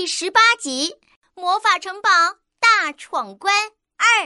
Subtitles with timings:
[0.00, 0.96] 第十八集
[1.42, 2.08] 《魔法城堡
[2.58, 3.54] 大闯关
[3.98, 4.24] 二》。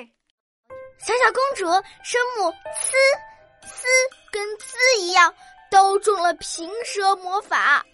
[1.00, 1.64] 小小公主
[2.04, 2.44] 声母
[2.78, 2.94] “呲
[3.66, 3.82] ”，“呲”
[4.30, 5.34] 跟“滋”一样，
[5.72, 7.84] 都中了平舌魔法。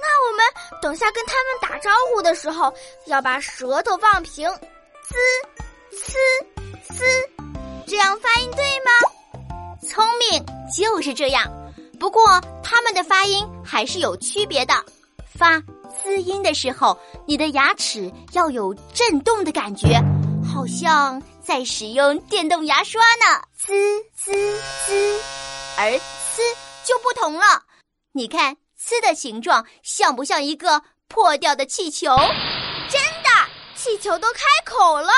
[0.00, 0.44] 那我们
[0.82, 2.74] 等下跟他们打招呼的时候，
[3.06, 4.50] 要把舌头放平
[5.06, 5.14] ，“滋
[5.94, 6.16] ”“呲
[6.98, 7.04] ”“呲”，
[7.86, 8.90] 这样发音对吗？
[9.88, 10.44] 聪明，
[10.76, 11.48] 就是这样。
[12.00, 14.74] 不过他们的发音还是有区别的。
[15.38, 15.62] 发
[16.02, 20.00] “滋”音的时候，你的牙齿要有震动的感觉，
[20.44, 23.42] 好像在使用电动牙刷呢。
[23.56, 23.72] 滋
[24.14, 24.32] 滋
[24.86, 25.20] 滋，
[25.76, 26.40] 而“呲”
[26.86, 27.64] 就不同了。
[28.12, 32.16] 你看“呲”的形状像不像一个破掉的气球？
[32.88, 33.28] 真的，
[33.76, 35.10] 气球都开口了，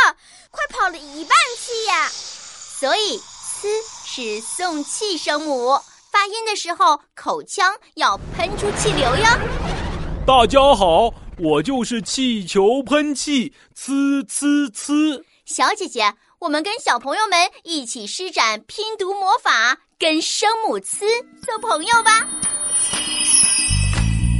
[0.51, 2.09] 快跑了一半气呀！
[2.09, 3.19] 所以
[3.63, 3.67] “呲”
[4.05, 5.79] 是送气声母，
[6.11, 9.80] 发音的时候口腔要喷出气流哟。
[10.27, 15.23] 大家好，我就是气球喷气，呲呲呲。
[15.45, 21.01] 小姐姐，我们跟小朋友们一起施展拼读魔法，跟声母“呲”
[21.45, 22.29] 做朋友吧。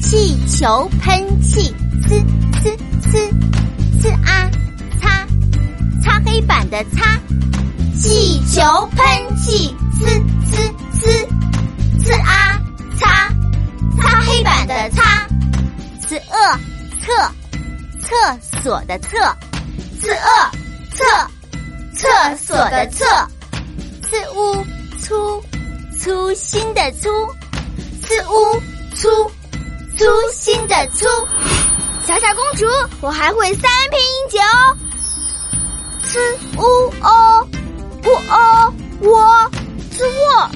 [0.03, 1.75] 气球喷气，
[2.09, 2.23] 呲
[2.63, 3.31] 呲呲，
[4.03, 4.51] 呲啊
[5.01, 5.27] 擦，
[6.03, 7.19] 擦黑板的擦。
[7.99, 8.61] 气球
[8.97, 10.07] 喷气，呲
[10.47, 10.55] 呲
[10.95, 11.27] 呲，
[12.05, 12.40] 呲啊
[16.11, 16.59] 呲恶
[17.01, 17.33] 厕，
[18.03, 19.17] 厕所的厕，
[20.03, 20.51] 呲恶
[20.91, 21.05] 厕，
[21.95, 23.05] 厕所的厕，
[24.11, 24.67] 呲污
[25.01, 25.41] 粗，
[26.01, 27.09] 粗心的粗，
[28.03, 28.61] 呲污
[28.97, 29.09] 粗，
[29.97, 31.07] 粗心的粗。
[32.05, 32.67] 小小公主，
[33.03, 34.77] 我还会三拼音节哦，
[36.03, 36.19] 呲
[36.59, 37.47] 乌哦，
[38.03, 39.49] 乌哦我，
[39.97, 40.51] 呲卧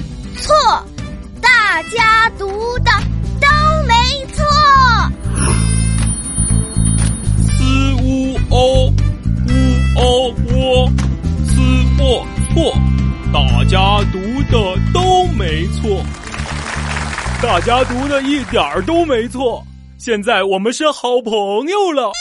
[12.55, 12.73] 错，
[13.33, 14.17] 大家读
[14.49, 16.01] 的都没错，
[17.43, 19.61] 大家读的一点儿都没错。
[19.97, 21.33] 现在我们是好朋
[21.67, 22.13] 友了。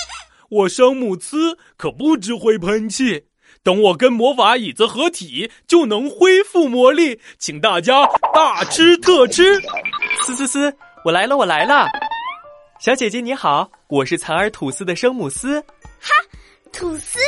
[0.51, 3.27] 我生母“呲”可不只会喷气，
[3.63, 8.05] 等我跟魔法椅子合体，就能恢复魔力，请大家
[8.35, 9.55] 大吃特吃。
[10.27, 11.87] 嘶嘶嘶，我来了，我来了。
[12.81, 15.61] 小姐姐你好，我是蚕儿吐丝的生母“丝”。
[16.03, 16.11] 哈，
[16.73, 17.21] 吐丝。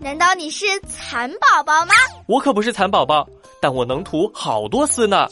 [0.00, 1.94] 难道你是蚕宝宝吗？
[2.28, 3.26] 我可不是蚕宝宝，
[3.60, 5.28] 但我能吐好多丝呢。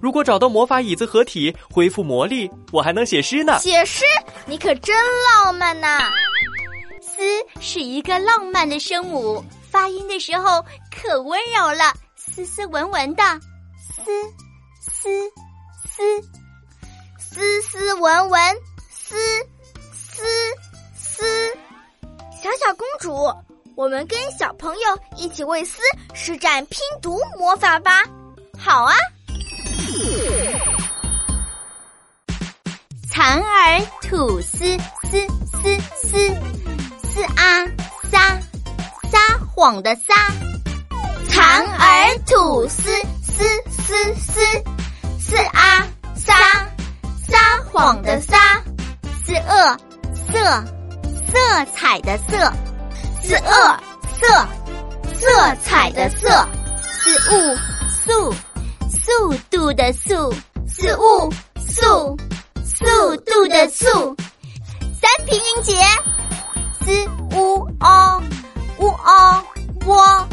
[0.00, 3.58] 如果找到魔法椅子合体，恢复魔力，我还能写诗呢。
[3.58, 4.04] 写诗？
[4.46, 6.10] 你可真浪漫呐！
[7.00, 7.22] 丝
[7.60, 13.22] 是一个浪漫的声母，发音的时候可温柔了，斯斯文文的。
[13.78, 14.02] 丝
[14.80, 15.08] 丝
[15.86, 16.02] 丝，
[17.18, 18.56] 斯斯文文，
[18.90, 19.16] 丝
[19.92, 20.22] 丝
[20.94, 21.24] 丝，
[22.42, 23.32] 小小公主。
[23.76, 25.82] 我们跟小朋友一起为“丝”
[26.14, 28.04] 施展拼读魔法吧！
[28.56, 28.94] 好啊！
[33.10, 34.58] 蚕儿吐丝
[35.02, 35.26] 丝
[35.60, 36.16] 丝丝，
[37.02, 37.66] 丝啊
[38.10, 38.38] 撒
[39.10, 40.14] 撒谎的撒。
[41.28, 42.90] 蚕儿吐丝
[43.22, 44.40] 丝丝丝，
[45.18, 46.34] 丝啊撒
[47.26, 48.62] 撒谎的撒。
[49.26, 49.76] 丝恶
[50.14, 50.64] 色
[51.26, 52.52] 色彩的色。
[53.26, 53.80] 四恶
[54.20, 54.46] 色，
[55.18, 56.46] 色彩的色；
[56.82, 57.56] 四物
[57.88, 58.34] 速，
[58.90, 60.30] 速度的速；
[60.68, 62.18] 四物速，
[62.62, 64.14] 速度的速。
[65.00, 65.74] 三平音节：
[66.84, 68.22] 四乌哦，
[68.78, 69.42] 乌哦
[69.86, 70.26] 窝；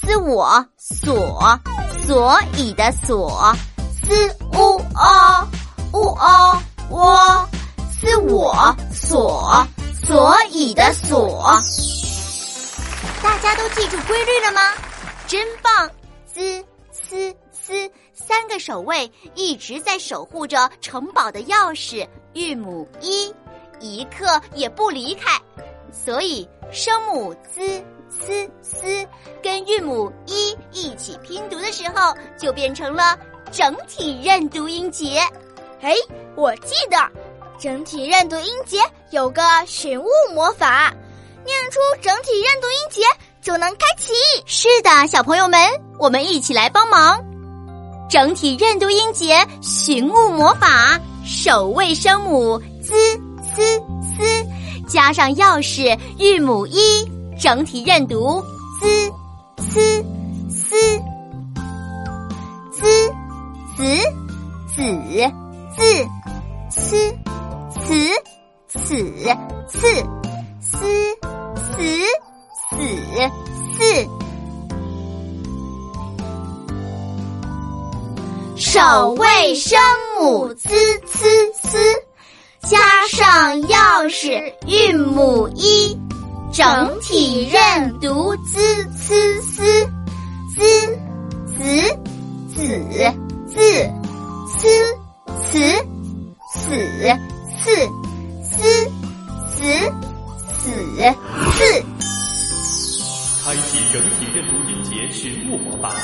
[0.00, 1.58] 四我所，
[2.06, 3.56] 所以的所；
[4.04, 5.48] 四乌哦，
[5.94, 7.48] 乌哦窝；
[7.90, 9.66] 四我所，
[10.06, 11.60] 所以的所。
[13.22, 14.60] 大家都记住规律了吗？
[15.26, 15.90] 真棒！
[16.24, 23.34] 滋、呲、丝三个守卫一直在守护着城堡的钥匙韵母一，
[23.80, 25.40] 一刻也不离开。
[25.90, 27.60] 所以声母滋、
[28.10, 29.06] 呲、丝
[29.42, 33.18] 跟韵母一一起拼读的时候，就变成了
[33.50, 35.20] 整体认读音节。
[35.80, 35.94] 哎，
[36.36, 36.96] 我记得
[37.58, 38.78] 整体认读音节
[39.10, 40.92] 有个寻物魔法。
[41.46, 43.02] 念出整体认读音节
[43.40, 44.12] 就能开启。
[44.44, 45.58] 是的，小朋友们，
[45.98, 47.24] 我们一起来帮忙。
[48.10, 52.92] 整体认读音节寻物魔法，首位声母 z
[53.54, 53.78] c
[54.18, 54.46] c
[54.88, 56.80] 加上钥匙韵母一，
[57.40, 58.42] 整体认读
[58.80, 59.12] z
[59.58, 60.04] c
[60.48, 61.02] c
[62.80, 62.88] z
[63.76, 63.86] 子
[64.74, 64.82] 子
[65.76, 66.08] 字 c
[66.68, 67.16] 词
[67.70, 67.84] 词
[68.68, 68.78] 此
[69.68, 69.78] 次
[70.60, 71.05] 思
[78.58, 79.78] 首位声
[80.18, 81.26] 母滋呲
[81.62, 81.78] 呲，
[82.62, 85.94] 加上钥匙韵母一，
[86.54, 88.58] 整体认读滋
[88.96, 89.12] 呲
[89.42, 89.86] 呲，
[90.56, 90.64] 滋
[91.54, 91.66] 子
[92.48, 92.56] 子
[93.46, 93.54] 字
[94.48, 94.66] 思
[95.42, 95.60] 词
[96.48, 96.56] 死
[97.58, 97.76] 四
[98.42, 98.48] 思
[99.36, 99.52] 死
[100.48, 100.64] 死
[101.52, 101.60] 四。
[103.44, 105.94] 开启整体认读音节寻物魔法。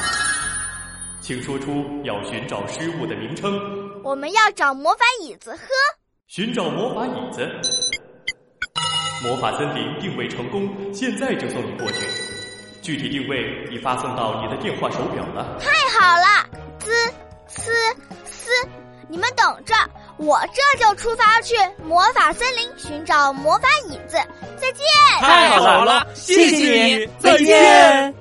[1.22, 3.56] 请说出要寻找失物的名称。
[4.02, 5.58] 我们要找魔法椅子呵。
[6.26, 7.48] 寻找魔法椅子。
[9.22, 12.04] 魔法森林定位成功，现在就送你过去。
[12.82, 13.38] 具体定位
[13.70, 15.58] 已发送到你的电话手表了。
[15.60, 16.50] 太好了！
[16.80, 16.90] 滋
[17.48, 17.70] 呲
[18.24, 18.50] 丝，
[19.08, 19.76] 你们等着，
[20.16, 21.54] 我这就出发去
[21.84, 24.16] 魔法森林寻找魔法椅子。
[24.56, 24.84] 再见！
[25.20, 28.12] 太好了，谢谢你，再见。